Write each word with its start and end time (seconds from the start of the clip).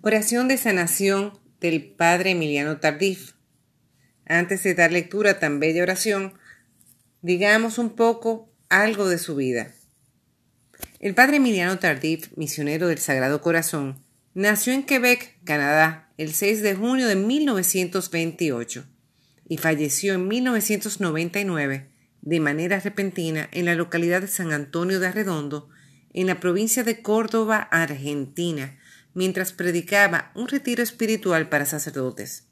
Oración 0.00 0.46
de 0.46 0.56
sanación 0.58 1.32
del 1.60 1.82
Padre 1.82 2.30
Emiliano 2.30 2.78
Tardif. 2.78 3.32
Antes 4.26 4.62
de 4.62 4.74
dar 4.74 4.92
lectura 4.92 5.32
a 5.32 5.38
tan 5.40 5.58
bella 5.58 5.82
oración, 5.82 6.34
digamos 7.20 7.78
un 7.78 7.96
poco 7.96 8.48
algo 8.68 9.08
de 9.08 9.18
su 9.18 9.34
vida. 9.34 9.74
El 11.00 11.16
Padre 11.16 11.38
Emiliano 11.38 11.80
Tardif, 11.80 12.28
misionero 12.36 12.86
del 12.86 12.98
Sagrado 12.98 13.40
Corazón, 13.40 14.04
nació 14.34 14.72
en 14.72 14.84
Quebec, 14.84 15.36
Canadá, 15.42 16.12
el 16.16 16.32
6 16.32 16.62
de 16.62 16.76
junio 16.76 17.08
de 17.08 17.16
1928 17.16 18.84
y 19.48 19.56
falleció 19.56 20.14
en 20.14 20.28
1999 20.28 21.90
de 22.22 22.40
manera 22.40 22.78
repentina 22.78 23.48
en 23.50 23.64
la 23.64 23.74
localidad 23.74 24.20
de 24.20 24.28
San 24.28 24.52
Antonio 24.52 25.00
de 25.00 25.08
Arredondo, 25.08 25.70
en 26.12 26.28
la 26.28 26.38
provincia 26.38 26.84
de 26.84 27.02
Córdoba, 27.02 27.58
Argentina, 27.58 28.78
mientras 29.14 29.52
predicaba 29.52 30.32
un 30.34 30.48
retiro 30.48 30.82
espiritual 30.82 31.48
para 31.48 31.66
sacerdotes. 31.66 32.44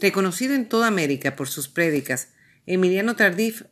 Reconocido 0.00 0.54
en 0.54 0.68
toda 0.68 0.88
América 0.88 1.36
por 1.36 1.48
sus 1.48 1.68
prédicas, 1.68 2.28
Emiliano 2.66 3.16
Tardif 3.16 3.64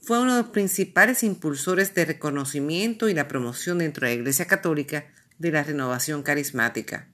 fue 0.00 0.20
uno 0.20 0.36
de 0.36 0.42
los 0.42 0.50
principales 0.50 1.22
impulsores 1.22 1.94
de 1.94 2.04
reconocimiento 2.04 3.08
y 3.08 3.14
la 3.14 3.28
promoción 3.28 3.78
dentro 3.78 4.06
de 4.06 4.14
la 4.14 4.20
Iglesia 4.20 4.46
Católica 4.46 5.06
de 5.38 5.50
la 5.50 5.62
renovación 5.62 6.22
carismática. 6.22 7.08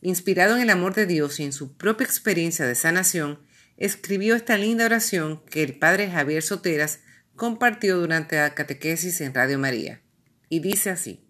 Inspirado 0.00 0.56
en 0.56 0.62
el 0.62 0.70
amor 0.70 0.94
de 0.94 1.06
Dios 1.06 1.40
y 1.40 1.44
en 1.44 1.52
su 1.52 1.76
propia 1.76 2.04
experiencia 2.04 2.66
de 2.66 2.74
sanación, 2.74 3.40
escribió 3.76 4.36
esta 4.36 4.56
linda 4.56 4.84
oración 4.84 5.42
que 5.46 5.62
el 5.62 5.78
padre 5.78 6.10
Javier 6.10 6.42
Soteras 6.42 7.00
compartió 7.34 7.98
durante 7.98 8.36
la 8.36 8.54
catequesis 8.54 9.20
en 9.20 9.34
Radio 9.34 9.58
María. 9.58 10.00
Y 10.48 10.60
dice 10.60 10.90
así. 10.90 11.23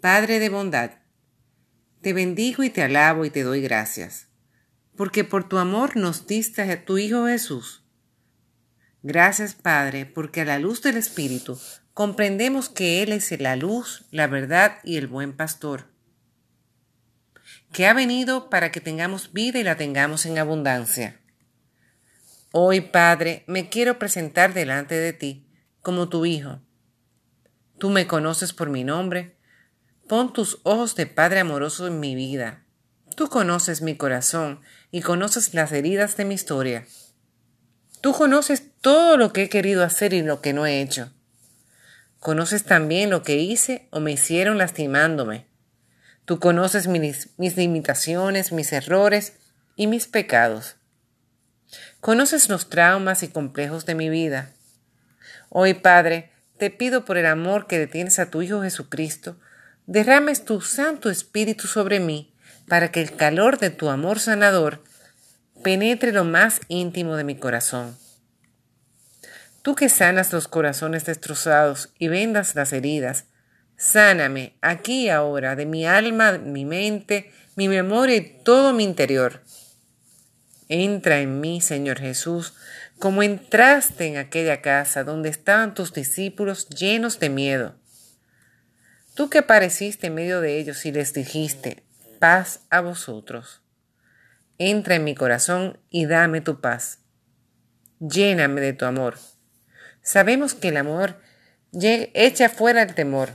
Padre 0.00 0.38
de 0.38 0.48
bondad, 0.48 0.92
te 2.00 2.14
bendigo 2.14 2.62
y 2.62 2.70
te 2.70 2.82
alabo 2.82 3.26
y 3.26 3.30
te 3.30 3.42
doy 3.42 3.60
gracias, 3.60 4.28
porque 4.96 5.24
por 5.24 5.46
tu 5.46 5.58
amor 5.58 5.94
nos 5.94 6.26
diste 6.26 6.62
a 6.62 6.84
tu 6.86 6.96
Hijo 6.96 7.26
Jesús. 7.26 7.84
Gracias, 9.02 9.54
Padre, 9.54 10.06
porque 10.06 10.40
a 10.40 10.44
la 10.46 10.58
luz 10.58 10.80
del 10.80 10.96
Espíritu 10.96 11.60
comprendemos 11.92 12.70
que 12.70 13.02
Él 13.02 13.12
es 13.12 13.38
la 13.42 13.56
luz, 13.56 14.06
la 14.10 14.26
verdad 14.26 14.78
y 14.84 14.96
el 14.96 15.06
buen 15.06 15.36
pastor, 15.36 15.92
que 17.70 17.86
ha 17.86 17.92
venido 17.92 18.48
para 18.48 18.72
que 18.72 18.80
tengamos 18.80 19.34
vida 19.34 19.58
y 19.58 19.64
la 19.64 19.76
tengamos 19.76 20.24
en 20.24 20.38
abundancia. 20.38 21.20
Hoy, 22.52 22.80
Padre, 22.80 23.44
me 23.46 23.68
quiero 23.68 23.98
presentar 23.98 24.54
delante 24.54 24.94
de 24.94 25.12
ti 25.12 25.46
como 25.82 26.08
tu 26.08 26.24
Hijo. 26.24 26.62
Tú 27.78 27.90
me 27.90 28.06
conoces 28.06 28.54
por 28.54 28.70
mi 28.70 28.82
nombre, 28.82 29.36
Pon 30.10 30.32
tus 30.32 30.58
ojos 30.64 30.96
de 30.96 31.06
Padre 31.06 31.38
amoroso 31.38 31.86
en 31.86 32.00
mi 32.00 32.16
vida. 32.16 32.64
Tú 33.14 33.28
conoces 33.28 33.80
mi 33.80 33.96
corazón 33.96 34.60
y 34.90 35.02
conoces 35.02 35.54
las 35.54 35.70
heridas 35.70 36.16
de 36.16 36.24
mi 36.24 36.34
historia. 36.34 36.84
Tú 38.00 38.12
conoces 38.12 38.64
todo 38.80 39.16
lo 39.16 39.32
que 39.32 39.44
he 39.44 39.48
querido 39.48 39.84
hacer 39.84 40.12
y 40.12 40.22
lo 40.22 40.40
que 40.40 40.52
no 40.52 40.66
he 40.66 40.80
hecho. 40.80 41.12
Conoces 42.18 42.64
también 42.64 43.08
lo 43.08 43.22
que 43.22 43.36
hice 43.36 43.86
o 43.90 44.00
me 44.00 44.10
hicieron 44.10 44.58
lastimándome. 44.58 45.46
Tú 46.24 46.40
conoces 46.40 46.88
mis, 46.88 47.28
mis 47.38 47.56
limitaciones, 47.56 48.50
mis 48.50 48.72
errores 48.72 49.34
y 49.76 49.86
mis 49.86 50.08
pecados. 50.08 50.74
Conoces 52.00 52.48
los 52.48 52.68
traumas 52.68 53.22
y 53.22 53.28
complejos 53.28 53.86
de 53.86 53.94
mi 53.94 54.08
vida. 54.08 54.50
Hoy, 55.50 55.74
Padre, 55.74 56.32
te 56.58 56.70
pido 56.70 57.04
por 57.04 57.16
el 57.16 57.26
amor 57.26 57.68
que 57.68 57.78
detienes 57.78 58.18
a 58.18 58.28
tu 58.28 58.42
Hijo 58.42 58.62
Jesucristo, 58.62 59.36
derrames 59.86 60.44
tu 60.44 60.60
Santo 60.60 61.10
Espíritu 61.10 61.66
sobre 61.66 62.00
mí, 62.00 62.32
para 62.68 62.92
que 62.92 63.00
el 63.00 63.16
calor 63.16 63.58
de 63.58 63.70
tu 63.70 63.88
amor 63.88 64.20
sanador 64.20 64.84
penetre 65.62 66.12
lo 66.12 66.24
más 66.24 66.60
íntimo 66.68 67.16
de 67.16 67.24
mi 67.24 67.36
corazón. 67.36 67.96
Tú 69.62 69.74
que 69.74 69.88
sanas 69.88 70.32
los 70.32 70.48
corazones 70.48 71.04
destrozados 71.04 71.92
y 71.98 72.08
vendas 72.08 72.54
las 72.54 72.72
heridas, 72.72 73.24
sáname 73.76 74.54
aquí 74.62 75.06
y 75.06 75.08
ahora 75.10 75.56
de 75.56 75.66
mi 75.66 75.84
alma, 75.84 76.38
mi 76.38 76.64
mente, 76.64 77.32
mi 77.56 77.68
memoria 77.68 78.16
y 78.16 78.42
todo 78.42 78.72
mi 78.72 78.84
interior. 78.84 79.42
Entra 80.68 81.20
en 81.20 81.40
mí, 81.40 81.60
Señor 81.60 81.98
Jesús, 81.98 82.54
como 83.00 83.22
entraste 83.22 84.06
en 84.06 84.18
aquella 84.18 84.62
casa 84.62 85.02
donde 85.02 85.28
estaban 85.28 85.74
tus 85.74 85.92
discípulos 85.92 86.68
llenos 86.68 87.18
de 87.18 87.30
miedo 87.30 87.79
Tú 89.20 89.28
que 89.28 89.40
apareciste 89.40 90.06
en 90.06 90.14
medio 90.14 90.40
de 90.40 90.58
ellos 90.58 90.86
y 90.86 90.92
les 90.92 91.12
dijiste, 91.12 91.82
paz 92.20 92.60
a 92.70 92.80
vosotros. 92.80 93.60
Entra 94.56 94.94
en 94.94 95.04
mi 95.04 95.14
corazón 95.14 95.78
y 95.90 96.06
dame 96.06 96.40
tu 96.40 96.62
paz. 96.62 97.00
Lléname 97.98 98.62
de 98.62 98.72
tu 98.72 98.86
amor. 98.86 99.18
Sabemos 100.00 100.54
que 100.54 100.68
el 100.68 100.78
amor 100.78 101.20
echa 101.74 102.48
fuera 102.48 102.80
el 102.80 102.94
temor. 102.94 103.28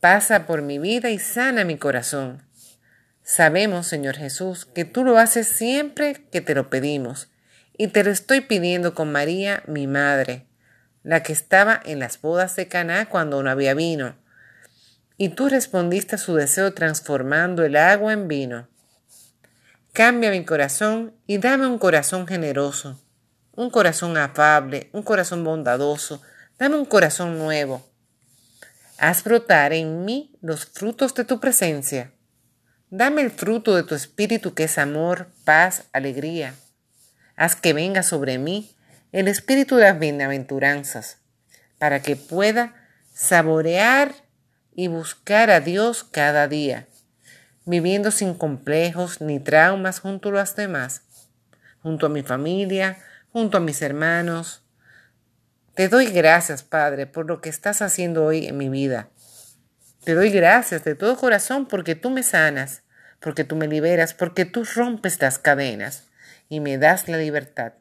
Pasa 0.00 0.44
por 0.44 0.60
mi 0.60 0.80
vida 0.80 1.08
y 1.10 1.20
sana 1.20 1.64
mi 1.64 1.78
corazón. 1.78 2.42
Sabemos, 3.22 3.86
Señor 3.86 4.16
Jesús, 4.16 4.64
que 4.64 4.84
tú 4.84 5.04
lo 5.04 5.18
haces 5.18 5.46
siempre 5.46 6.26
que 6.32 6.40
te 6.40 6.56
lo 6.56 6.68
pedimos, 6.68 7.30
y 7.78 7.86
te 7.86 8.02
lo 8.02 8.10
estoy 8.10 8.40
pidiendo 8.40 8.92
con 8.92 9.12
María, 9.12 9.62
mi 9.68 9.86
madre, 9.86 10.48
la 11.04 11.22
que 11.22 11.32
estaba 11.32 11.80
en 11.84 12.00
las 12.00 12.20
bodas 12.20 12.56
de 12.56 12.66
Caná 12.66 13.08
cuando 13.08 13.40
no 13.40 13.50
había 13.50 13.74
vino 13.74 14.23
y 15.16 15.30
tú 15.30 15.48
respondiste 15.48 16.16
a 16.16 16.18
su 16.18 16.34
deseo 16.34 16.74
transformando 16.74 17.64
el 17.64 17.76
agua 17.76 18.12
en 18.12 18.28
vino. 18.28 18.68
Cambia 19.92 20.30
mi 20.30 20.44
corazón 20.44 21.14
y 21.26 21.38
dame 21.38 21.66
un 21.66 21.78
corazón 21.78 22.26
generoso, 22.26 23.00
un 23.52 23.70
corazón 23.70 24.16
afable, 24.16 24.90
un 24.92 25.02
corazón 25.02 25.44
bondadoso, 25.44 26.20
dame 26.58 26.76
un 26.76 26.84
corazón 26.84 27.38
nuevo. 27.38 27.88
Haz 28.98 29.22
brotar 29.22 29.72
en 29.72 30.04
mí 30.04 30.36
los 30.40 30.66
frutos 30.66 31.14
de 31.14 31.24
tu 31.24 31.40
presencia. 31.40 32.12
Dame 32.90 33.22
el 33.22 33.30
fruto 33.30 33.74
de 33.76 33.82
tu 33.82 33.94
espíritu 33.94 34.54
que 34.54 34.64
es 34.64 34.78
amor, 34.78 35.28
paz, 35.44 35.84
alegría. 35.92 36.54
Haz 37.36 37.56
que 37.56 37.72
venga 37.72 38.02
sobre 38.02 38.38
mí 38.38 38.74
el 39.12 39.28
espíritu 39.28 39.76
de 39.76 39.84
las 39.84 39.98
bienaventuranzas, 39.98 41.18
para 41.78 42.02
que 42.02 42.16
pueda 42.16 42.74
saborear 43.12 44.23
y 44.74 44.88
buscar 44.88 45.50
a 45.50 45.60
Dios 45.60 46.04
cada 46.04 46.48
día, 46.48 46.88
viviendo 47.64 48.10
sin 48.10 48.34
complejos 48.34 49.20
ni 49.20 49.38
traumas 49.38 50.00
junto 50.00 50.30
a 50.30 50.32
los 50.32 50.56
demás, 50.56 51.02
junto 51.82 52.06
a 52.06 52.08
mi 52.08 52.22
familia, 52.22 52.98
junto 53.32 53.58
a 53.58 53.60
mis 53.60 53.80
hermanos. 53.82 54.62
Te 55.74 55.88
doy 55.88 56.06
gracias, 56.06 56.62
Padre, 56.62 57.06
por 57.06 57.26
lo 57.26 57.40
que 57.40 57.48
estás 57.48 57.82
haciendo 57.82 58.24
hoy 58.24 58.46
en 58.46 58.58
mi 58.58 58.68
vida. 58.68 59.08
Te 60.04 60.14
doy 60.14 60.30
gracias 60.30 60.84
de 60.84 60.94
todo 60.94 61.16
corazón 61.16 61.66
porque 61.66 61.94
tú 61.94 62.10
me 62.10 62.22
sanas, 62.22 62.82
porque 63.20 63.44
tú 63.44 63.56
me 63.56 63.68
liberas, 63.68 64.12
porque 64.12 64.44
tú 64.44 64.64
rompes 64.64 65.20
las 65.20 65.38
cadenas 65.38 66.04
y 66.48 66.60
me 66.60 66.78
das 66.78 67.08
la 67.08 67.16
libertad. 67.16 67.72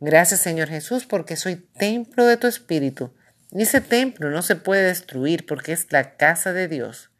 Gracias, 0.00 0.40
Señor 0.40 0.68
Jesús, 0.68 1.04
porque 1.04 1.36
soy 1.36 1.56
templo 1.56 2.26
de 2.26 2.36
tu 2.36 2.46
Espíritu 2.46 3.12
y 3.52 3.62
ese 3.62 3.80
templo 3.80 4.30
no 4.30 4.42
se 4.42 4.56
puede 4.56 4.82
destruir 4.82 5.46
porque 5.46 5.72
es 5.72 5.86
la 5.90 6.16
casa 6.16 6.52
de 6.52 6.68
Dios. 6.68 7.10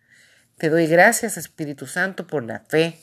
Te 0.56 0.70
doy 0.70 0.86
gracias, 0.86 1.36
Espíritu 1.36 1.86
Santo, 1.86 2.26
por 2.26 2.44
la 2.44 2.60
fe. 2.60 2.98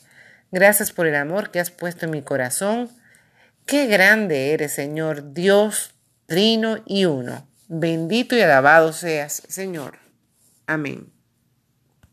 Gracias 0.51 0.91
por 0.91 1.05
el 1.05 1.15
amor 1.15 1.51
que 1.51 1.59
has 1.59 1.69
puesto 1.69 2.05
en 2.05 2.11
mi 2.11 2.21
corazón. 2.23 2.89
Qué 3.65 3.85
grande 3.85 4.53
eres, 4.53 4.71
Señor, 4.71 5.33
Dios, 5.33 5.93
trino 6.25 6.81
y 6.85 7.05
uno. 7.05 7.47
Bendito 7.67 8.35
y 8.35 8.41
alabado 8.41 8.93
seas, 8.93 9.43
Señor. 9.47 9.99
Amén. 10.65 11.18